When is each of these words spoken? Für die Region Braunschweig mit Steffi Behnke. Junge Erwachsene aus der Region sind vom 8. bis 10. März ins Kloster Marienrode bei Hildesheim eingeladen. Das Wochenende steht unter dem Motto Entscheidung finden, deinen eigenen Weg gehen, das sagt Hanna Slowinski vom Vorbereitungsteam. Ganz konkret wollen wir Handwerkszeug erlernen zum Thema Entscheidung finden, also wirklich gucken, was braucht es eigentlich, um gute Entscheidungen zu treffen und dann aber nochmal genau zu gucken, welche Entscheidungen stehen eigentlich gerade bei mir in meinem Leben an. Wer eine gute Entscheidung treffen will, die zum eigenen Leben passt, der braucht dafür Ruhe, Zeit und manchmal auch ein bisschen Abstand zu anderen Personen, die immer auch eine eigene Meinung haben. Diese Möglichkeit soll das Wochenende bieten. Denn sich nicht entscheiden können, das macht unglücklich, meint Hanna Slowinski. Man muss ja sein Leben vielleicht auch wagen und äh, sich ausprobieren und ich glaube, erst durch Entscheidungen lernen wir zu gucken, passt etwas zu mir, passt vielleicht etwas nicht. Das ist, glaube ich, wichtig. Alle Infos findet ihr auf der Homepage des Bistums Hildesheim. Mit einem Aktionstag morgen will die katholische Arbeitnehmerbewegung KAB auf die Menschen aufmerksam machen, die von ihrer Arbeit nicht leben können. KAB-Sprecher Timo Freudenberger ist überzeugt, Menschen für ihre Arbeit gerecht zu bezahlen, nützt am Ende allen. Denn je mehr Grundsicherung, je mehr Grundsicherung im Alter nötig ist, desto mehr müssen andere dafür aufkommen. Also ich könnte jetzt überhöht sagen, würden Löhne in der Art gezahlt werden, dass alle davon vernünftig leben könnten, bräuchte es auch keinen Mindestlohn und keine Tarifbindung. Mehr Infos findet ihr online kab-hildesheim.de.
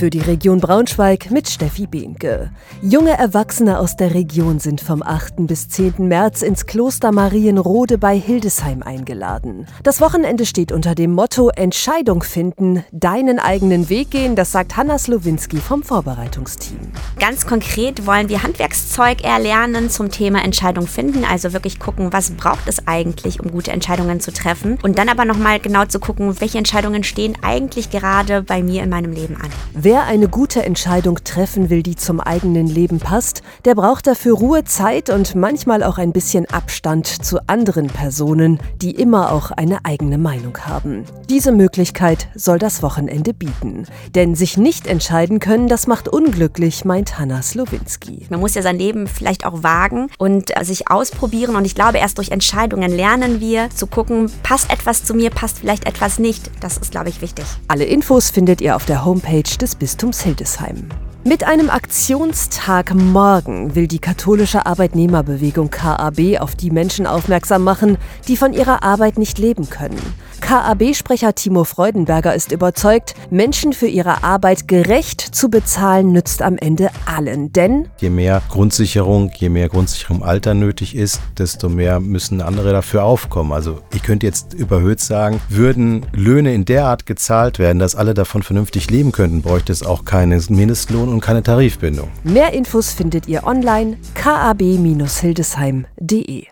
Für 0.00 0.08
die 0.08 0.20
Region 0.20 0.60
Braunschweig 0.60 1.30
mit 1.30 1.46
Steffi 1.46 1.86
Behnke. 1.86 2.50
Junge 2.80 3.18
Erwachsene 3.18 3.78
aus 3.78 3.96
der 3.96 4.14
Region 4.14 4.58
sind 4.58 4.80
vom 4.80 5.02
8. 5.02 5.46
bis 5.46 5.68
10. 5.68 6.08
März 6.08 6.40
ins 6.40 6.64
Kloster 6.64 7.12
Marienrode 7.12 7.98
bei 7.98 8.18
Hildesheim 8.18 8.82
eingeladen. 8.82 9.66
Das 9.82 10.00
Wochenende 10.00 10.46
steht 10.46 10.72
unter 10.72 10.94
dem 10.94 11.12
Motto 11.12 11.50
Entscheidung 11.50 12.22
finden, 12.22 12.82
deinen 12.92 13.38
eigenen 13.38 13.90
Weg 13.90 14.10
gehen, 14.10 14.36
das 14.36 14.52
sagt 14.52 14.78
Hanna 14.78 14.96
Slowinski 14.96 15.58
vom 15.58 15.82
Vorbereitungsteam. 15.82 16.78
Ganz 17.18 17.46
konkret 17.46 18.06
wollen 18.06 18.30
wir 18.30 18.42
Handwerkszeug 18.42 19.22
erlernen 19.22 19.90
zum 19.90 20.10
Thema 20.10 20.42
Entscheidung 20.42 20.86
finden, 20.86 21.26
also 21.26 21.52
wirklich 21.52 21.78
gucken, 21.78 22.10
was 22.10 22.30
braucht 22.30 22.68
es 22.68 22.86
eigentlich, 22.86 23.40
um 23.40 23.50
gute 23.50 23.72
Entscheidungen 23.72 24.20
zu 24.20 24.32
treffen 24.32 24.78
und 24.82 24.96
dann 24.96 25.10
aber 25.10 25.26
nochmal 25.26 25.60
genau 25.60 25.84
zu 25.84 26.00
gucken, 26.00 26.40
welche 26.40 26.56
Entscheidungen 26.56 27.04
stehen 27.04 27.36
eigentlich 27.42 27.90
gerade 27.90 28.42
bei 28.42 28.62
mir 28.62 28.82
in 28.82 28.88
meinem 28.88 29.12
Leben 29.12 29.36
an. 29.36 29.50
Wer 29.74 29.89
eine 29.98 30.28
gute 30.28 30.62
Entscheidung 30.62 31.18
treffen 31.24 31.68
will, 31.68 31.82
die 31.82 31.96
zum 31.96 32.20
eigenen 32.20 32.66
Leben 32.66 32.98
passt, 32.98 33.42
der 33.64 33.74
braucht 33.74 34.06
dafür 34.06 34.36
Ruhe, 34.36 34.64
Zeit 34.64 35.10
und 35.10 35.34
manchmal 35.34 35.82
auch 35.82 35.98
ein 35.98 36.12
bisschen 36.12 36.46
Abstand 36.46 37.06
zu 37.06 37.38
anderen 37.48 37.88
Personen, 37.88 38.60
die 38.80 38.92
immer 38.92 39.32
auch 39.32 39.50
eine 39.50 39.84
eigene 39.84 40.16
Meinung 40.16 40.56
haben. 40.58 41.04
Diese 41.28 41.50
Möglichkeit 41.50 42.28
soll 42.34 42.58
das 42.58 42.82
Wochenende 42.82 43.34
bieten. 43.34 43.86
Denn 44.14 44.34
sich 44.34 44.56
nicht 44.56 44.86
entscheiden 44.86 45.40
können, 45.40 45.66
das 45.66 45.86
macht 45.86 46.08
unglücklich, 46.08 46.84
meint 46.84 47.18
Hanna 47.18 47.42
Slowinski. 47.42 48.26
Man 48.30 48.40
muss 48.40 48.54
ja 48.54 48.62
sein 48.62 48.78
Leben 48.78 49.08
vielleicht 49.08 49.44
auch 49.44 49.62
wagen 49.62 50.08
und 50.18 50.56
äh, 50.56 50.64
sich 50.64 50.88
ausprobieren 50.90 51.56
und 51.56 51.64
ich 51.64 51.74
glaube, 51.74 51.98
erst 51.98 52.18
durch 52.18 52.30
Entscheidungen 52.30 52.90
lernen 52.90 53.40
wir 53.40 53.70
zu 53.70 53.86
gucken, 53.86 54.30
passt 54.42 54.72
etwas 54.72 55.04
zu 55.04 55.14
mir, 55.14 55.30
passt 55.30 55.58
vielleicht 55.58 55.86
etwas 55.86 56.18
nicht. 56.18 56.50
Das 56.60 56.76
ist, 56.78 56.92
glaube 56.92 57.08
ich, 57.08 57.20
wichtig. 57.20 57.44
Alle 57.68 57.84
Infos 57.84 58.30
findet 58.30 58.60
ihr 58.60 58.76
auf 58.76 58.84
der 58.84 59.04
Homepage 59.04 59.42
des 59.42 59.79
Bistums 59.80 60.20
Hildesheim. 60.20 60.84
Mit 61.24 61.44
einem 61.44 61.70
Aktionstag 61.70 62.94
morgen 62.94 63.74
will 63.74 63.88
die 63.88 63.98
katholische 63.98 64.66
Arbeitnehmerbewegung 64.66 65.70
KAB 65.70 66.38
auf 66.38 66.54
die 66.54 66.70
Menschen 66.70 67.06
aufmerksam 67.06 67.64
machen, 67.64 67.96
die 68.28 68.36
von 68.36 68.52
ihrer 68.52 68.82
Arbeit 68.82 69.16
nicht 69.16 69.38
leben 69.38 69.70
können. 69.70 69.98
KAB-Sprecher 70.50 71.34
Timo 71.36 71.62
Freudenberger 71.62 72.34
ist 72.34 72.50
überzeugt, 72.50 73.14
Menschen 73.30 73.72
für 73.72 73.86
ihre 73.86 74.24
Arbeit 74.24 74.66
gerecht 74.66 75.20
zu 75.20 75.48
bezahlen, 75.48 76.10
nützt 76.10 76.42
am 76.42 76.58
Ende 76.58 76.90
allen. 77.06 77.52
Denn 77.52 77.86
je 77.98 78.10
mehr 78.10 78.42
Grundsicherung, 78.48 79.30
je 79.36 79.48
mehr 79.48 79.68
Grundsicherung 79.68 80.16
im 80.16 80.24
Alter 80.24 80.54
nötig 80.54 80.96
ist, 80.96 81.20
desto 81.38 81.68
mehr 81.68 82.00
müssen 82.00 82.40
andere 82.40 82.72
dafür 82.72 83.04
aufkommen. 83.04 83.52
Also 83.52 83.78
ich 83.94 84.02
könnte 84.02 84.26
jetzt 84.26 84.52
überhöht 84.52 84.98
sagen, 84.98 85.40
würden 85.48 86.04
Löhne 86.12 86.52
in 86.52 86.64
der 86.64 86.86
Art 86.86 87.06
gezahlt 87.06 87.60
werden, 87.60 87.78
dass 87.78 87.94
alle 87.94 88.14
davon 88.14 88.42
vernünftig 88.42 88.90
leben 88.90 89.12
könnten, 89.12 89.42
bräuchte 89.42 89.70
es 89.70 89.86
auch 89.86 90.04
keinen 90.04 90.42
Mindestlohn 90.48 91.10
und 91.10 91.20
keine 91.20 91.44
Tarifbindung. 91.44 92.08
Mehr 92.24 92.52
Infos 92.54 92.92
findet 92.92 93.28
ihr 93.28 93.46
online 93.46 93.98
kab-hildesheim.de. 94.14 96.46